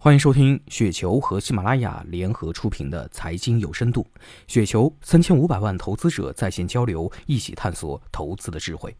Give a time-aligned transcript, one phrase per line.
[0.00, 4.06] 欢迎收听雪球和喜马拉雅联合出品的财经有深度。
[4.46, 8.96] 雪球三千五百万投资者在线交流，一起探索投资的智慧。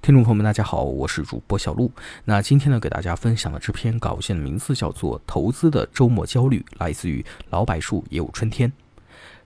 [0.00, 1.92] 听众朋友们，大家好，我是主播小璐。
[2.24, 8.72] 那今天呢，给大家分享的这篇稿件的名字叫做《投资的周末焦虑》，来自于老柏树也有春天。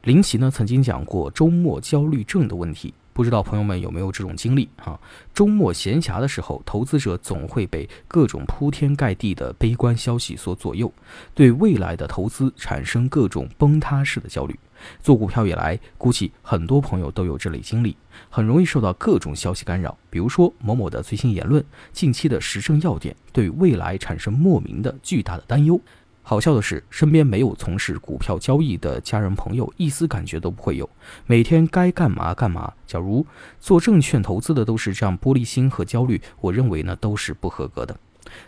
[0.04, 2.94] 林奇呢曾经讲过周末焦虑症的问题。
[3.12, 4.98] 不知道朋友们有没有这种经历啊？
[5.34, 10.92] 周末闲暇的时候，投资者总会被各种铺天盖地的悲观消息所左右，
[11.34, 14.58] 对未来的投资产生各种崩塌式的焦虑。
[15.00, 17.96] 做股票以来，估计很多朋友都有这类经历，
[18.29, 25.80] 很容易受到各种消息干扰，比如说某某的最新言论、近期的时政要点，对未来产生莫名的巨大的担忧。
[26.25, 30.89] 好笑的是，身边没有从事股票交易的家人朋友，一丝感觉都不会有。
[31.26, 32.72] 每天该干嘛干嘛。
[32.86, 33.27] 假如
[33.58, 37.97] 做证券投资的都是这样玻璃心和焦虑，我认为呢都是不合格的。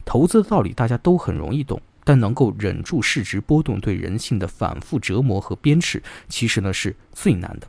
[0.04, 7.66] 投资的道理大家都很容易懂，但能够忍住市值波动对人性的反复折磨和鞭笞，其实呢是最难的。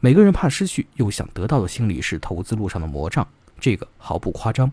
[0.00, 3.26] 每个人怕失去又想得到的心理是投资路上的魔障，
[3.60, 4.70] 这个毫不夸张。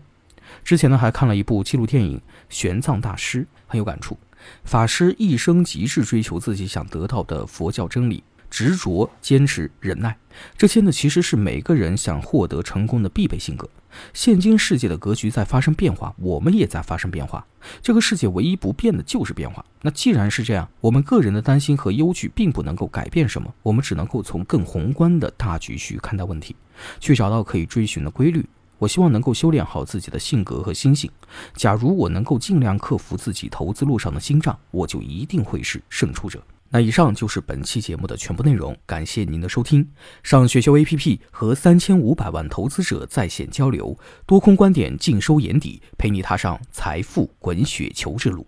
[0.64, 4.18] 之前呢还看了一部纪录电影《玄奘大师》，很有感触。
[4.64, 10.16] 法师一生极致追求自己想得到的佛教真理，执着、坚持、忍耐，
[10.56, 13.68] 这些呢其实是每个人想获得成功的必备性格。
[14.12, 17.46] 现今世界的格局在发生变化，我们也在发生变化。
[17.80, 19.64] 这个世界唯一不变的就是变化。
[19.82, 26.56] 那既然是这样，我们个人的担心和忧惧并不能够改变什么，我们只能够从更宏观的大局去看待问题，
[26.98, 28.44] 去找到可以追寻的规律。
[28.84, 31.10] 我希望能够修炼好自己的性格和心性。
[31.54, 36.42] 假如我能够尽量克服自己投资路上的心障，我就一定会是胜出者。
[36.68, 39.88] 那以上就是本期节目的全部内容，感谢您的收听。
[40.22, 48.46] 上雪球 APP 和三千五百万投资者在线交流，多空观点尽收眼底，陪你踏上财富滚雪球之路。